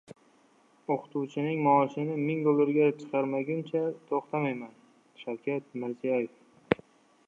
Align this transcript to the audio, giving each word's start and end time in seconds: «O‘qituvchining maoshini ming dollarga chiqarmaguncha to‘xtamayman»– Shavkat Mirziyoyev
«O‘qituvchining 0.95 1.61
maoshini 1.67 2.17
ming 2.23 2.41
dollarga 2.49 2.89
chiqarmaguncha 3.03 3.85
to‘xtamayman»– 4.11 4.77
Shavkat 5.25 5.73
Mirziyoyev 5.85 6.85